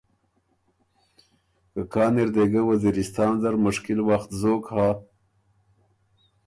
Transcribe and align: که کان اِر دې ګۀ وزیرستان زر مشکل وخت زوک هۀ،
که 1.71 1.81
کان 1.93 2.13
اِر 2.21 2.29
دې 2.35 2.45
ګۀ 2.51 2.61
وزیرستان 2.69 3.33
زر 3.41 3.55
مشکل 3.65 3.99
وخت 4.09 4.29
زوک 4.41 4.63
هۀ، 4.75 4.87